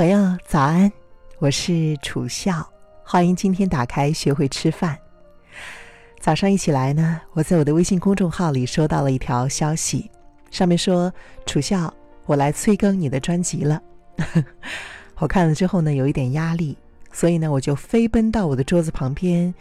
[0.00, 0.90] 朋友早安，
[1.40, 2.66] 我是楚笑，
[3.04, 4.98] 欢迎今天打开学会吃饭。
[6.18, 10.10] 早上一起来呢，我在我的微信公众号里收到了一条消息，
[10.50, 11.12] 上面说
[11.44, 11.92] 楚笑，
[12.24, 13.82] 我来催更你的专辑了。
[15.20, 16.78] 我看了之后呢，有一点压力，
[17.12, 19.54] 所以呢，我就飞奔到我的桌子旁边，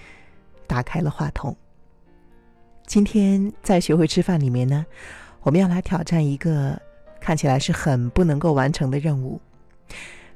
[0.65, 1.53] 打开了话筒。
[2.87, 4.85] 今天在学会吃饭里面呢，
[5.41, 6.81] 我们要来挑战一个
[7.19, 9.41] 看起来是很不能够完成的任务。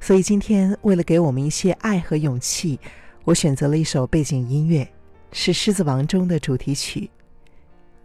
[0.05, 2.77] 所以今天，为了给我们一些爱和勇气，
[3.23, 4.85] 我选择了一首背景音乐，
[5.31, 7.09] 是《狮子王》中的主题曲。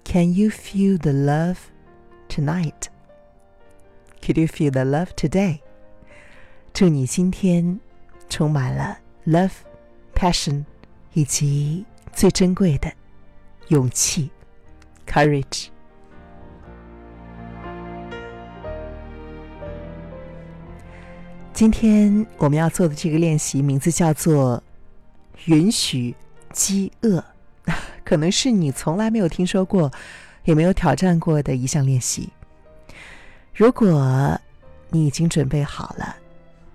[0.04, 1.56] Can you feel the love
[2.28, 2.84] tonight?
[4.22, 5.58] Could you feel the love today?
[6.72, 7.80] 祝你今天
[8.28, 9.50] 充满了 love,
[10.14, 10.64] passion，
[11.14, 12.92] 以及最珍贵的
[13.70, 14.30] 勇气
[15.04, 15.66] courage。
[21.58, 24.62] 今天我们要做的这个练习名字叫做
[25.46, 26.14] “允许
[26.52, 27.24] 饥饿”，
[28.06, 29.90] 可能是你从来没有听说过，
[30.44, 32.28] 也没有挑战过的一项练习。
[33.52, 34.40] 如果
[34.90, 36.14] 你已经准备好了，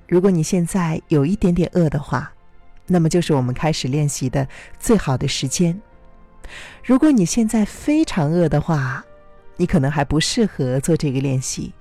[0.06, 2.34] 如果你现在有一点点饿的话，
[2.86, 4.46] 那么就是我们开始练习的
[4.82, 5.82] 最好的时间。
[6.84, 9.02] 如果你现在非常饿的话，
[9.56, 11.72] 你可能还不适合做这个练习。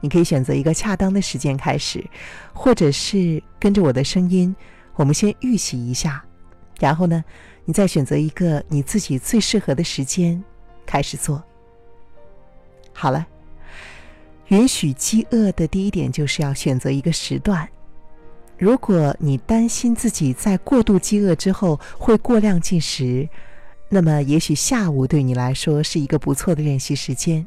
[0.00, 2.04] 你可以选择一个恰当的时间开始，
[2.52, 4.54] 或者是跟着我的声音，
[4.96, 6.24] 我们先预习一下，
[6.78, 7.24] 然后呢，
[7.64, 10.42] 你再选择一个你自己最适合的时间
[10.84, 11.42] 开始做。
[12.92, 13.26] 好了，
[14.48, 17.68] 允许饥饿的第一点就是要选择一个时段。
[18.56, 23.28] 如果你担心自己在过度饥饿之后会过量进食，
[23.88, 27.44] 那么也许下午对你来说是一个不错的练习时间。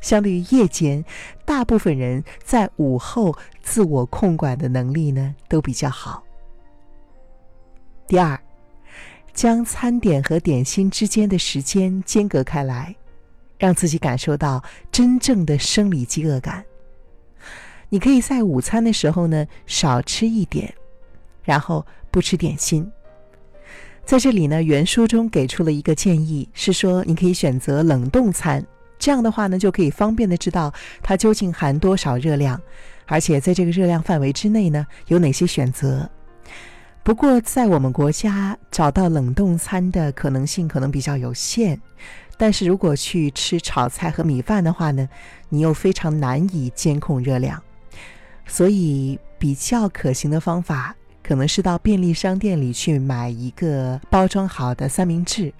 [0.00, 1.04] 相对于夜间，
[1.44, 6.22] 大部分人在午后自我控管的能力呢都比较好。
[8.06, 8.38] 第二，
[9.34, 12.94] 将餐点和点心之间的时间间隔开来，
[13.58, 16.64] 让自己感受到真正的生理饥饿感。
[17.90, 20.72] 你可以在午餐的时候呢少吃一点，
[21.42, 22.90] 然后不吃点心。
[24.04, 28.64] 在这里呢，原书中给出了一个建议，是说你可以选择冷冻餐。
[28.98, 30.72] 这样的话呢，就可以方便的知道
[31.02, 32.60] 它究竟含多少热量，
[33.06, 36.08] 而且在这个热量范围之内呢，有哪些选择。
[37.02, 41.80] 不过，在我们国家找到冷冻餐的可能性可能比较有限。
[42.36, 45.08] 但是如果去吃炒菜和米饭的话呢，
[45.48, 47.62] 你又非常难以监控热量。
[48.46, 55.52] 所以，比较可行的方法可能是到便利商店里去买一个包装好的三明治。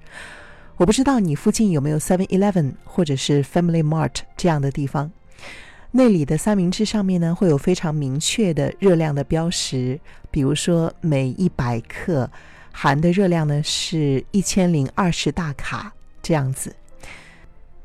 [0.79, 5.11] 我不知道你附近有没有 Seven Eleven 或者是 Family Mart 这样的地方，
[5.91, 9.99] 那里的三明治上面呢会有非常明确的热量的标识，
[10.31, 12.31] 比如说每一百克
[12.71, 16.73] 含的热量呢是一千零二十大卡这样子。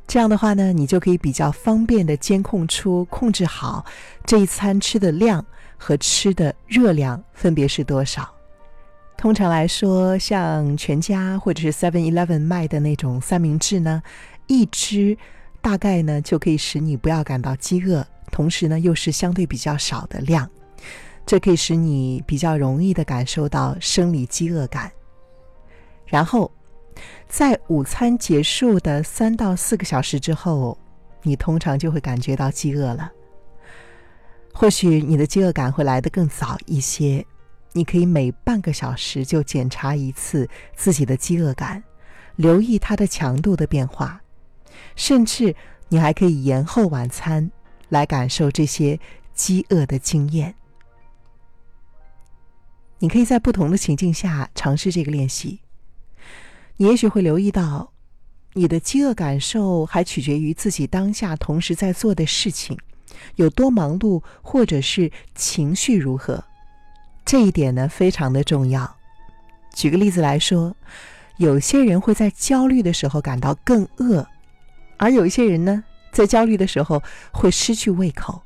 [0.05, 3.83] 这样的话呢，你就可以比较方便的监控出、控制好
[4.23, 5.43] 这一餐吃的量
[5.77, 8.31] 和吃的热量分别是多少。
[9.17, 14.03] 通常来说，像全家或者是 Seven Eleven 卖的那种三明治呢，
[14.47, 15.17] 一只
[15.61, 20.49] 大概呢就可以使你不要感到饥饿，同时呢又是相对比较少的量，
[21.25, 24.91] 这可以使你比较容易的感受到生理饥饿感。
[26.05, 26.51] 然后，
[27.29, 30.77] 在午餐结束的三到四个小时之后，
[31.21, 33.09] 你通常就会感觉到饥饿了。
[34.53, 37.25] 或许你的饥饿感会来得更早一些。
[37.73, 41.83] 你可以每半个小时就检查一次自己的饥饿感，
[42.35, 44.21] 留意它的强度的变化，
[44.95, 45.55] 甚至
[45.89, 47.51] 你还可以延后晚餐
[47.89, 48.99] 来感受这些
[49.33, 50.53] 饥饿的经验。
[52.99, 55.59] 你可以在不同的情境下尝试这个练习。
[56.77, 57.91] 你也许会留意到，
[58.53, 62.77] 你的饥饿感受还取决于自己当下同时在做的事情
[63.35, 66.43] 有多忙碌，或者是情绪如何。
[67.25, 68.97] 这一点呢非常的重要。
[69.73, 70.75] 举个例子来说，
[71.37, 74.27] 有些人会在焦虑的时候感到更饿，
[74.97, 78.41] 而有一些人呢在焦虑的时候会失去胃口。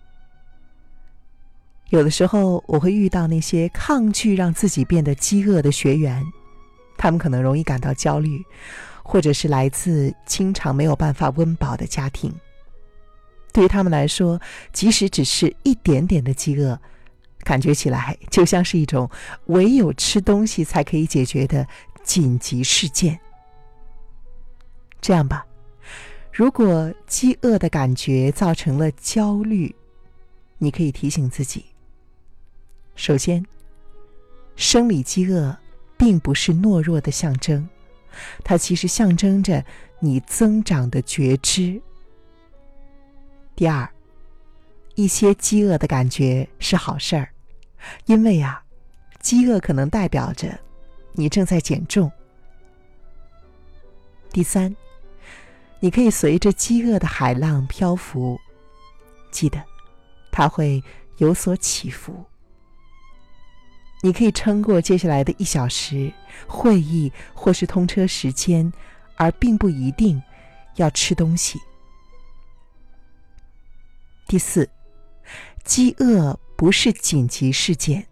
[1.89, 6.23] 有的时候我会遇到那些抗拒让自己变得饥饿的学员，
[6.97, 8.43] 他们可能容易感到焦虑，
[9.03, 12.33] 或者是来自经常没有办法温饱的家庭。
[13.53, 14.39] 对于他们来说，
[14.71, 16.79] 即使只是一点点的饥饿。
[17.47, 19.09] 感觉起来就像是一种
[19.45, 21.65] 唯有吃东西才可以解决的
[22.03, 23.17] 紧急事件。
[24.99, 25.47] 这样吧，
[26.33, 29.73] 如果饥饿的感觉造成了焦虑，
[30.57, 31.63] 你可以提醒自己，
[32.95, 33.45] 首先，
[34.57, 35.57] 生理饥饿
[35.95, 37.65] 并不是懦弱的象征，
[38.43, 39.63] 它其实象征着
[40.01, 41.81] 你增长的觉知。
[43.55, 43.89] 第二，
[44.95, 47.29] 一些饥饿的感觉是好事儿，
[48.05, 48.63] 因为啊，
[49.19, 50.59] 饥饿可能代表着
[51.13, 52.11] 你正在减重。
[54.31, 54.75] 第三，
[55.79, 58.39] 你可以随着饥饿的海浪漂浮，
[59.31, 59.63] 记得，
[60.31, 60.83] 它会
[61.17, 62.25] 有所起伏。
[64.03, 66.13] 你可以撑过接下来的一小时
[66.45, 68.71] 会议或是通车时间，
[69.15, 70.21] 而并不一定
[70.75, 71.59] 要吃东西。
[74.27, 74.69] 第四，
[75.63, 78.05] 饥饿不是紧急事件。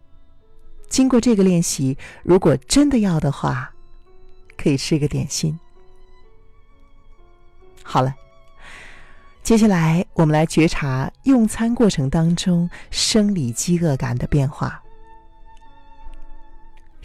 [0.88, 3.74] 经过这个练习，如果真的要的话，
[4.56, 5.59] 可以吃个点心。
[7.83, 8.15] 好了，
[9.44, 14.81] 接下来我们来觉察用餐过程当中生理饥饿感的变化。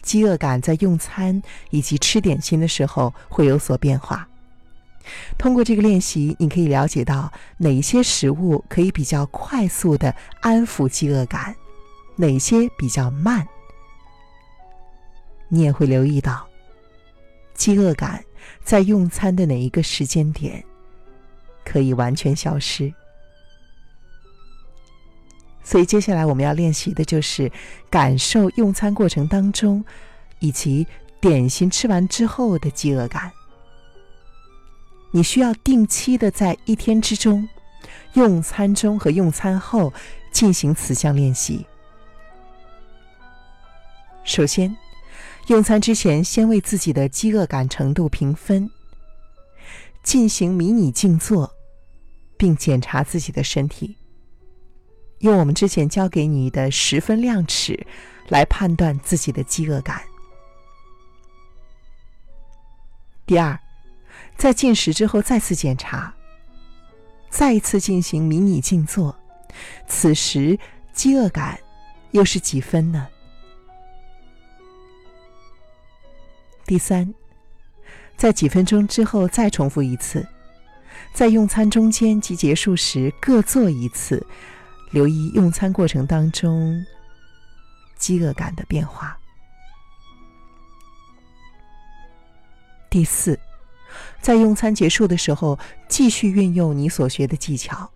[0.02, 4.26] 饥饿感在用餐以及吃点心的时候会有所变化。
[5.38, 11.54] 通过这个练习，你可以了解到哪些食物可以比较快速的安抚饥饿感，
[12.16, 13.46] 哪些比较慢。
[15.48, 16.46] 你也会留意到，
[17.54, 18.24] 饥饿感
[18.64, 20.64] 在用餐的哪一个时间点。
[21.62, 22.92] 可以完全消失，
[25.62, 27.52] 所以接下来我们要练习的就是
[27.88, 29.84] 感受用餐过程当中，
[30.40, 30.84] 以及
[31.20, 33.30] 点心吃完之后的饥饿感。
[35.10, 37.48] 你需要定期的在一天之中，
[38.14, 39.92] 用餐中和用餐后
[40.32, 41.66] 进行此项练习。
[44.24, 44.76] 首先，
[45.48, 48.70] 用餐之前先为自己的饥饿感程度评分。
[50.02, 51.52] 进行迷你静坐，
[52.38, 53.94] 并检查自己的身体。
[55.18, 57.86] 用我们之前教给你的十分量尺
[58.28, 60.00] 来判断自己的饥饿感。
[63.26, 63.60] 第二，
[64.40, 66.14] 在进食之后再次检查，
[67.28, 69.14] 再一次进行迷你静坐，
[69.86, 70.58] 此时
[70.94, 71.60] 饥饿感
[72.12, 73.06] 又是几分呢？
[76.64, 77.12] 第三。
[78.16, 80.26] 在几分钟之后再重复一次，
[81.12, 84.26] 在用餐中间及结束时各做一次，
[84.90, 86.82] 留意用餐过程当中
[87.98, 89.18] 饥饿感的变化。
[92.88, 93.38] 第四，
[94.20, 95.58] 在用餐结束的时候
[95.88, 97.90] 继续运用你所学的技巧。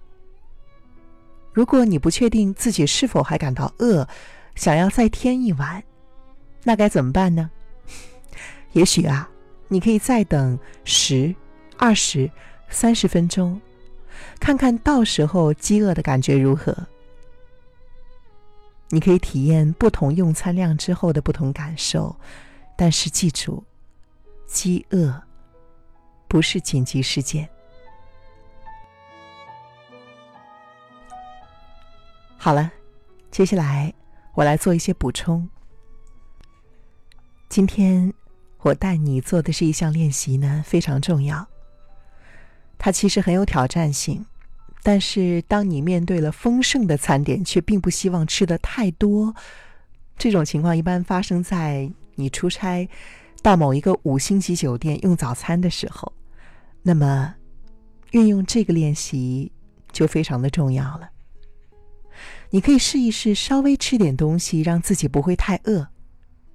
[1.53, 4.09] 如果你不确定自己是否还感到饿，
[4.55, 5.83] 想要再添一碗，
[6.63, 7.51] 那该怎么办呢？
[8.73, 9.31] 也许啊。
[9.69, 11.35] 你可以再等十、
[11.79, 12.31] 二十、
[12.69, 13.61] 三十分钟，
[14.39, 16.77] 看看到时候饥饿的感觉如何。
[18.91, 22.15] 你可以体验不同用餐量之后的不同感受，
[22.77, 23.65] 但是记住，
[24.47, 25.21] 饥饿
[26.35, 27.49] 不是紧急事件。
[32.37, 32.73] 好了，
[33.31, 33.95] 接下来
[34.35, 35.49] 我来做一些补充。
[37.49, 38.13] 今天。
[38.63, 41.47] 我带你做的是一项练习呢，非常重要。
[42.79, 44.25] 它其实很有挑战性，
[44.83, 49.35] 但是当你面对了丰盛的餐点，却并不希望吃的太多，
[50.17, 52.89] 这种情况一般发生在你出差
[53.43, 56.11] 到某一个五星级酒店用早餐的时候。
[56.85, 57.35] 那么，
[58.13, 59.51] 运用这个练习
[59.91, 61.11] 就非常的重要了。
[62.51, 65.89] 你可以试一试，稍微吃点东西，让自己不会太饿，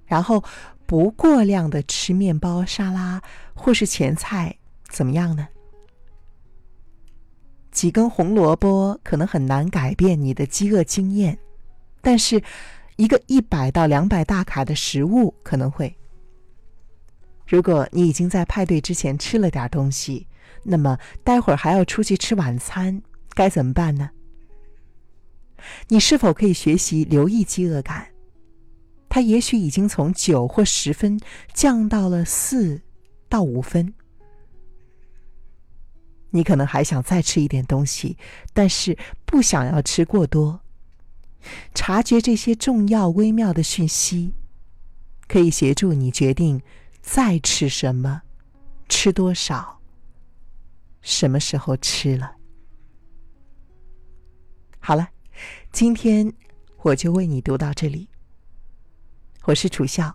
[0.06, 0.42] 然后。
[0.86, 3.22] 不过量的吃面包、沙拉
[3.54, 4.52] 或是前菜，
[4.88, 5.46] 怎么样呢？
[7.70, 11.38] 几根红萝卜可能很难改变你的饥饿经验，
[12.00, 12.42] 但是
[12.96, 15.96] 一个一百到两百大卡的食物可能会。
[17.50, 20.28] 如果你已经在派对之前吃了点东西，
[20.62, 23.02] 那么待会儿还要出去吃晚餐，
[23.34, 24.08] 该怎么办呢？
[25.88, 28.06] 你是否可以学习留意饥饿感？
[29.08, 31.18] 它也许已经从九或十分
[31.52, 32.80] 降到了四
[33.28, 33.92] 到五分。
[36.30, 38.16] 你可能还想再吃一点东西，
[38.52, 40.60] 但是不想要吃过多。
[41.74, 44.34] 察觉这些重要微妙的讯息，
[45.26, 46.62] 可以协助你决定
[47.02, 48.22] 再吃什么、
[48.88, 49.80] 吃多少、
[51.00, 52.32] 什么时候吃了。
[54.78, 55.08] 好了，
[55.72, 56.32] 今天
[56.82, 58.08] 我就为你读到这里。
[59.44, 60.14] 我是楚笑。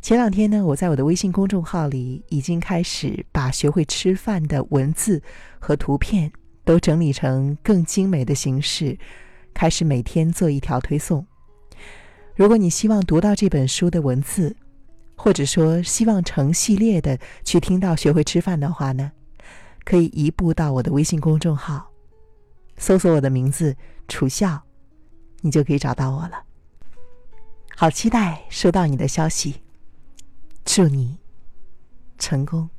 [0.00, 5.22] 前两天呢，我在我的微信公众号里已经开始把学会吃饭的文字
[5.58, 6.32] 和图片
[6.64, 8.98] 都整理成更精美的形式，
[9.52, 11.26] 开始每天做一条推送。
[12.34, 14.56] 如果你希望读到这本书的文字，
[15.22, 19.12] 或者说希望成系列的去听到学会吃饭的话呢，
[19.84, 21.90] 可以移步到我的微信公众号，
[22.78, 23.76] 搜索我的名字
[24.08, 24.62] “楚笑”，
[25.42, 26.42] 你就可以找到我了。
[27.76, 29.60] 好期待收到你的消息，
[30.64, 31.18] 祝你
[32.18, 32.70] 成功。